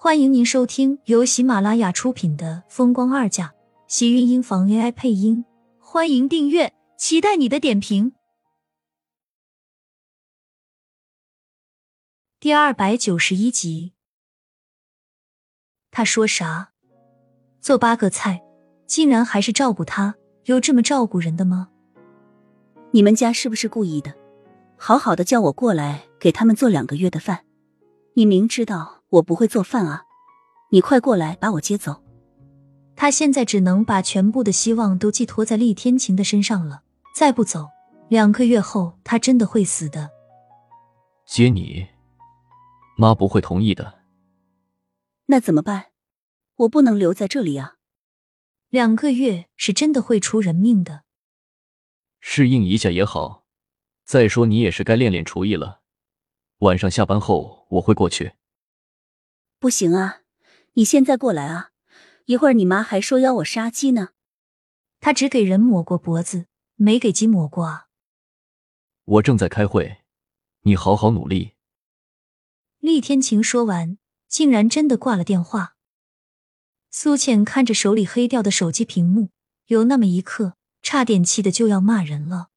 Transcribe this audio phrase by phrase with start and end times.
[0.00, 3.46] 欢迎您收听由喜马拉雅出品的《风光二嫁》，
[3.88, 5.44] 喜运音房 AI 配音。
[5.80, 8.12] 欢迎订阅，期待你的点评。
[12.38, 13.94] 第二百九十一集，
[15.90, 16.70] 他说啥？
[17.60, 18.40] 做八个菜，
[18.86, 20.14] 竟然还是照顾他？
[20.44, 21.70] 有这么照顾人的吗？
[22.92, 24.14] 你们家是不是故意的？
[24.76, 27.44] 好好的叫我过来给他们做两个月的饭，
[28.14, 28.97] 你明知道。
[29.10, 30.04] 我不会做饭啊！
[30.70, 32.02] 你快过来把我接走。
[32.94, 36.82] 他现在只能把全部的希望都寄托在厉天晴的身上了。
[37.14, 37.68] 再不走，
[38.08, 40.10] 两个月后他真的会死的。
[41.24, 41.86] 接你，
[42.96, 44.00] 妈不会同意的。
[45.26, 45.86] 那怎么办？
[46.56, 47.76] 我不能留在这里啊！
[48.68, 51.04] 两个月是真的会出人命的。
[52.20, 53.44] 适应一下也好。
[54.04, 55.80] 再说你也是该练练厨艺了。
[56.60, 58.32] 晚上下班后我会过去。
[59.60, 60.20] 不行啊！
[60.74, 61.70] 你现在过来啊！
[62.26, 64.10] 一会儿你妈还说要我杀鸡呢。
[65.00, 67.88] 他只给人抹过脖子，没给鸡抹过啊。
[69.04, 69.98] 我正在开会，
[70.62, 71.54] 你好好努力。
[72.78, 75.74] 厉天晴说完，竟然真的挂了电话。
[76.90, 79.30] 苏浅看着手里黑掉的手机屏幕，
[79.66, 82.50] 有那么一刻，差点气的就要骂人了。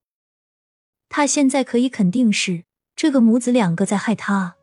[1.10, 2.66] 他现在可以肯定是
[2.96, 4.58] 这个母子两个在害他啊。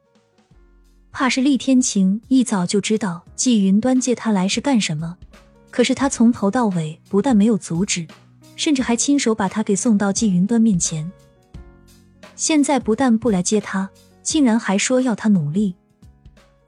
[1.19, 5.19] 怕是厉天晴一早就知道季云端接他来是干什么，
[5.69, 8.07] 可是他从头到尾不但没有阻止，
[8.55, 11.11] 甚至还亲手把他给送到季云端面前。
[12.37, 13.91] 现在不但不来接他，
[14.23, 15.75] 竟然还说要他努力，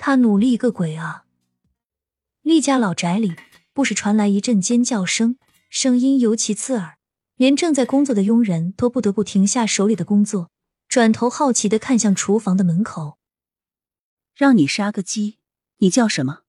[0.01, 1.27] 他努力个鬼啊！
[2.43, 3.37] 厉家老宅里
[3.73, 5.37] 不时传来一阵尖叫声，
[5.69, 6.97] 声音尤其刺耳，
[7.37, 10.51] 连正在工作的佣人都不得不停下手里的工作，
[10.89, 13.20] 转头好奇的看向厨房的门口。
[14.35, 15.39] 让你杀个鸡，
[15.79, 16.43] 你叫什么？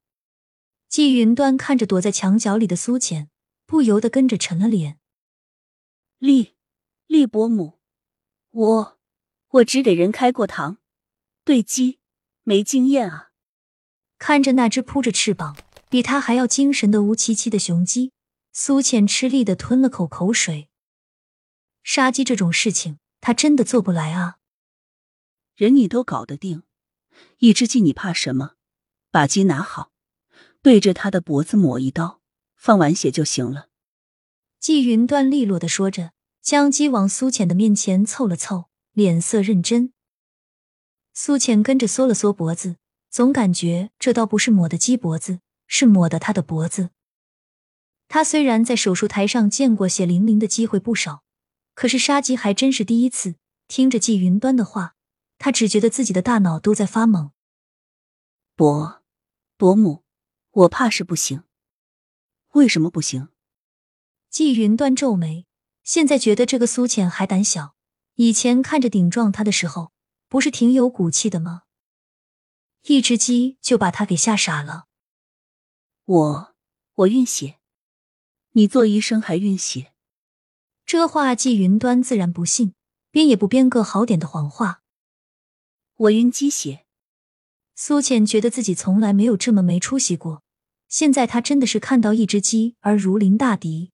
[0.88, 3.30] 季云端看着躲在墙角里的苏浅，
[3.66, 5.00] 不由得跟着沉了脸。
[6.18, 6.56] 厉
[7.08, 7.80] 厉伯母，
[8.52, 9.00] 我
[9.50, 10.78] 我只给人开过膛，
[11.44, 12.00] 对鸡
[12.44, 13.32] 没经验啊。
[14.18, 15.58] 看着那只扑着翅膀、
[15.90, 18.12] 比他还要精神的乌漆漆的雄鸡，
[18.52, 20.70] 苏浅吃力的吞了口口水。
[21.84, 24.38] 杀鸡这种事情，他真的做不来啊。
[25.56, 26.64] 人你都搞得定。
[27.40, 28.54] 一只鸡，你怕什么？
[29.12, 29.92] 把鸡拿好，
[30.62, 32.22] 对着他的脖子抹一刀，
[32.56, 33.68] 放完血就行了。
[34.60, 39.92] 季云端利落的说着，将鸡往苏浅的面前凑了凑，脸色认真。
[41.14, 42.78] 苏浅跟着缩了缩脖子，
[43.10, 46.92] 总感觉这倒不是抹的鸡脖子，是抹的他的脖子。
[48.08, 51.24] 他虽然在手术台上见过血淋淋的机会不少，
[51.74, 53.36] 可是杀鸡还真是第一次。
[53.68, 54.96] 听着季云端的话。
[55.44, 57.32] 他只觉得自己的大脑都在发懵。
[58.56, 59.02] 伯
[59.58, 60.04] 伯母，
[60.52, 61.46] 我怕是不行。
[62.52, 63.30] 为什么不行？
[64.30, 65.48] 季云端皱眉，
[65.84, 67.76] 现在觉得这个苏浅还胆小。
[68.18, 69.92] 以前看着顶撞他的时候，
[70.30, 71.64] 不是挺有骨气的吗？
[72.84, 74.86] 一只鸡就把他给吓傻了。
[76.06, 76.56] 我
[76.94, 77.58] 我晕血，
[78.52, 79.92] 你做医生还晕血？
[80.86, 82.76] 这话季云端自然不信，
[83.10, 84.81] 编也不编个好点的谎话。
[86.02, 86.84] 我晕鸡血，
[87.76, 90.42] 苏浅觉得自己从来没有这么没出息过。
[90.88, 93.92] 现在他真的是看到一只鸡而如临大敌。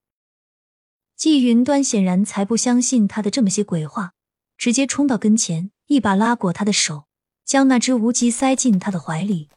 [1.18, 4.14] 季云端显然才不相信他的这么些鬼话，
[4.58, 7.08] 直接冲到跟前，一把拉过他的手，
[7.44, 9.50] 将那只无鸡塞进他的怀里。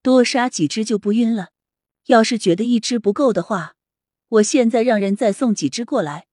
[0.00, 1.48] 多杀几只就不晕了。
[2.06, 3.74] 要是觉得一只不够的话，
[4.28, 6.28] 我现在让人再送几只过来。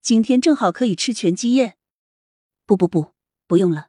[0.00, 1.76] 今天正好可以吃全鸡宴。
[2.64, 3.10] 不不不，
[3.48, 3.88] 不用了。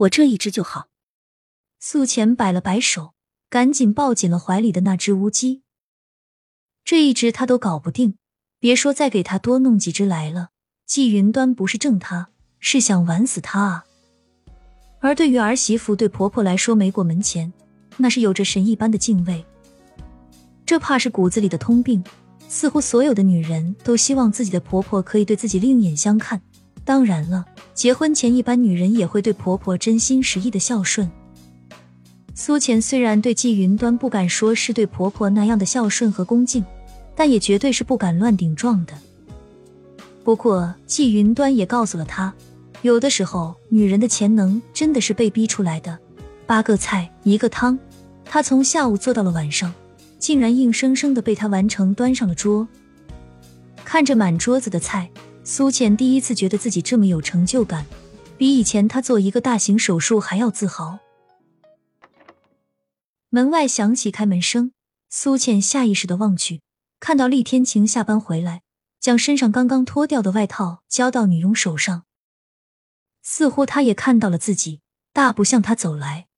[0.00, 0.88] 我这一只就好。
[1.78, 3.12] 素浅摆了摆手，
[3.50, 5.62] 赶紧抱紧了怀里的那只乌鸡。
[6.84, 8.16] 这一只他都搞不定，
[8.58, 10.50] 别说再给他多弄几只来了。
[10.86, 13.84] 季云端不是正他，是想玩死他啊！
[15.00, 17.52] 而对于儿媳妇对婆婆来说，没过门前，
[17.98, 19.44] 那是有着神一般的敬畏。
[20.64, 22.02] 这怕是骨子里的通病，
[22.48, 26.40] 似乎所有的女人都希望自己的婆婆可以对自己另眼相看。
[26.84, 27.44] 当然了，
[27.74, 31.10] 结婚前一般女人也会对婆婆真心实意的孝顺。
[32.34, 36.64] 苏浅虽然对季云端不敢说是对婆婆那样的孝顺和恭敬，
[37.14, 38.94] 但也绝对是不敢乱顶撞的。
[40.24, 42.32] 不过季云端也告诉了她，
[42.82, 45.98] 有的时候女人的潜能真的是被逼出来的。
[46.46, 47.78] 八个菜一个汤，
[48.24, 49.72] 她从下午做到了晚上，
[50.18, 52.66] 竟然硬生生的被他完成端上了桌。
[53.84, 55.10] 看着满桌子的菜。
[55.52, 57.84] 苏浅第一次觉得自己这么有成就感，
[58.38, 61.00] 比以前她做一个大型手术还要自豪。
[63.30, 64.70] 门外响起开门声，
[65.08, 66.62] 苏倩下意识的望去，
[67.00, 68.62] 看到厉天晴下班回来，
[69.00, 72.04] 将身上刚刚脱掉的外套交到女佣手上，
[73.20, 74.82] 似乎他也看到了自己，
[75.12, 76.28] 大步向他走来。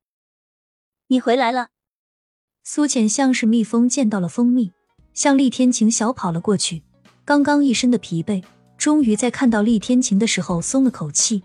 [1.09, 1.69] 你回来了。
[2.65, 4.73] 苏浅像是蜜蜂见到了蜂蜜，
[5.13, 6.83] 向厉天晴小跑了过去。
[7.27, 8.43] 刚刚一身的疲惫，
[8.83, 11.41] 终于在看到厉天晴的时候松了口气。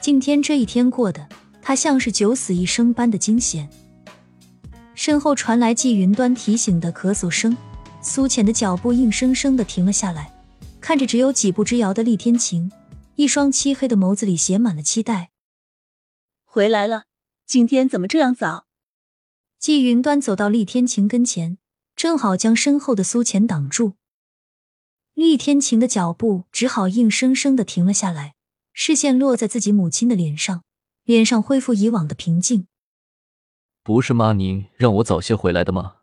[0.00, 1.28] 今天这一天过得，
[1.62, 3.70] 他像是九死一生般的惊险。
[4.96, 7.56] 身后传来季云端提醒的咳嗽声，
[8.02, 10.34] 苏浅的脚步硬生生的停了下来，
[10.80, 12.72] 看着只有几步之遥的厉天晴，
[13.14, 15.30] 一双漆黑的眸子里写满了期待。
[16.44, 17.04] 回来了，
[17.46, 18.66] 今天怎么这样早？
[19.60, 21.58] 季云端走到厉天晴跟前，
[21.94, 23.92] 正好将身后的苏浅挡住。
[25.18, 28.36] 厉天晴的脚步只好硬生生的停了下来，
[28.72, 30.62] 视线落在自己母亲的脸上，
[31.02, 32.68] 脸上恢复以往的平静。
[33.82, 35.96] 不是妈您让我早些回来的吗？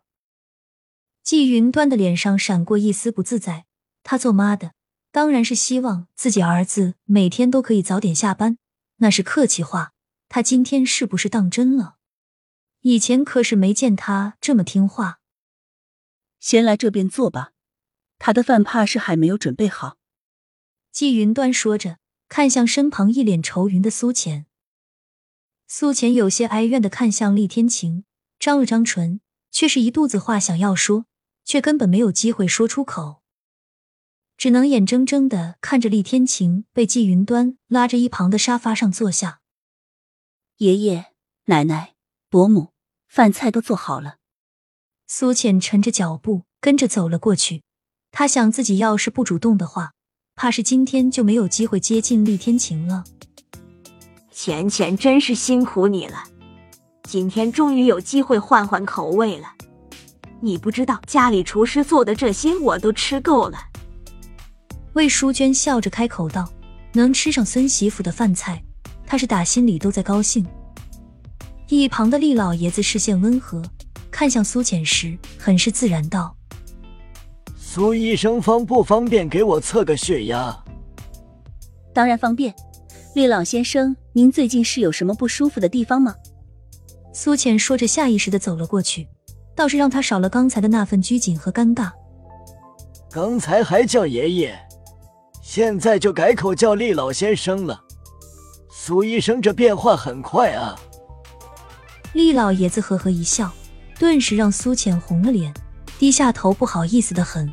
[1.22, 3.64] 季云端的脸上闪过一丝不自在。
[4.02, 4.74] 他做妈的，
[5.10, 8.58] 当然是希望自己儿子每天都可以早点下班，
[8.96, 9.94] 那是客气话。
[10.28, 11.96] 他今天是不是当真了？
[12.82, 15.20] 以前可是没见他这么听话。
[16.38, 17.52] 先来这边坐吧，
[18.18, 19.98] 他的饭怕是还没有准备好。
[20.92, 21.98] 季云端说着，
[22.28, 24.46] 看向身旁一脸愁云的苏浅。
[25.66, 28.04] 苏浅有些哀怨的看向厉天晴，
[28.38, 29.20] 张了张唇，
[29.50, 31.06] 却是一肚子话想要说，
[31.44, 33.22] 却根本没有机会说出口，
[34.36, 39.40] 只能眼睁睁的看着厉天晴被季云端拉着一旁的沙发上坐下。
[40.58, 41.12] 爷爷
[41.46, 41.94] 奶奶。
[42.28, 42.72] 伯母，
[43.06, 44.18] 饭菜都做好了。
[45.06, 47.62] 苏浅沉着脚步跟着走了过去。
[48.18, 49.92] 他想，自己要是不主动的话，
[50.36, 53.04] 怕是今天就没有机会接近厉天晴了。
[54.30, 56.24] 浅浅真是辛苦你了，
[57.02, 59.48] 今天终于有机会换换口味了。
[60.40, 63.58] 你不知道，家里厨师做的这些我都吃够了。
[64.94, 66.50] 魏淑娟笑着开口道
[66.94, 68.64] ：“能吃上孙媳妇的饭菜，
[69.06, 70.46] 她是打心里都在高兴。”
[71.68, 73.62] 一旁的厉老爷子视线温和，
[74.10, 76.34] 看向苏浅时，很是自然道
[77.76, 80.64] ：“苏医生方不方便给我测个血压
[81.92, 82.54] ？”“当然方便。
[83.14, 86.14] ”“厉老先生，您最近是有什么不舒服的地方吗？”
[87.12, 89.06] 苏浅说着，下意识的走了过去，
[89.54, 91.90] 倒是让他少了刚才的那份拘谨和尴尬。
[93.10, 94.58] 刚才还叫爷爷，
[95.42, 97.78] 现在就改口叫厉老先生了。
[98.70, 100.80] 苏医生这变化很快啊！
[102.14, 103.52] 厉老爷子呵呵一笑，
[103.98, 105.52] 顿时让苏浅红了脸，
[105.98, 107.52] 低下头，不好意思的很。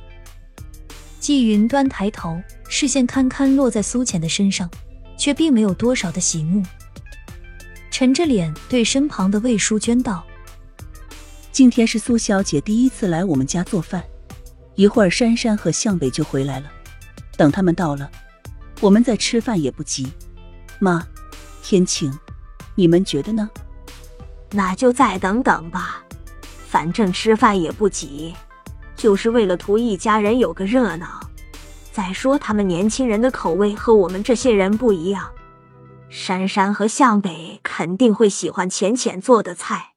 [1.24, 2.38] 季云端抬头，
[2.68, 4.70] 视线堪堪落在苏浅的身上，
[5.18, 6.62] 却并没有多少的喜怒，
[7.90, 10.22] 沉着脸对身旁的魏淑娟道
[11.50, 14.04] ：“今天是苏小姐第一次来我们家做饭，
[14.75, 16.70] 一会儿珊珊和向北就回来了，
[17.38, 18.12] 等他们到了，
[18.81, 20.12] 我们再吃饭也不急。
[20.78, 21.08] 妈，
[21.64, 22.12] 天晴，
[22.75, 23.50] 你们觉得呢？”
[24.52, 26.04] 那就再等等吧，
[26.68, 28.36] 反正吃饭也不急，
[29.03, 31.19] 就是为了图一家人有个热闹。
[31.91, 35.29] 再说他们年轻人的口味和我们这些人不一样，
[36.09, 39.95] 珊珊和向北肯定会喜欢浅浅做的菜。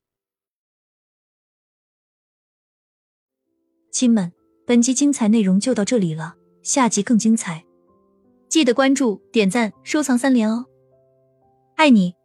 [3.93, 4.33] 亲们，
[4.67, 6.35] 本集精彩内容就到这里了，
[6.65, 7.65] 下集更精彩，
[8.49, 10.67] 记得关注、点赞、收藏三连哦，
[11.77, 12.17] 爱你。